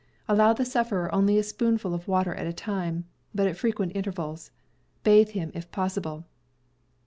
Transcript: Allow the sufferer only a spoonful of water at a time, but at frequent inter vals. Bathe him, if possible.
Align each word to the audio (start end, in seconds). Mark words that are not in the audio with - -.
Allow 0.27 0.53
the 0.53 0.65
sufferer 0.65 1.13
only 1.13 1.37
a 1.37 1.43
spoonful 1.43 1.93
of 1.93 2.07
water 2.07 2.33
at 2.33 2.47
a 2.47 2.53
time, 2.53 3.05
but 3.35 3.45
at 3.45 3.55
frequent 3.55 3.91
inter 3.91 4.09
vals. 4.11 4.49
Bathe 5.03 5.29
him, 5.29 5.51
if 5.53 5.69
possible. 5.69 6.25